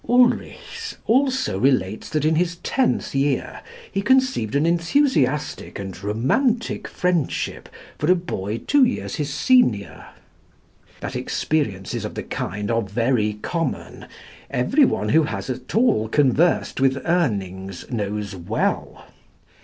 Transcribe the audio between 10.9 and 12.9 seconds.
That experiences of the kind are